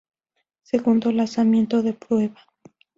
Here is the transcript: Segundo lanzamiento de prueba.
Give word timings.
Segundo 0.63 1.11
lanzamiento 1.11 1.83
de 1.83 1.93
prueba. 1.93 2.47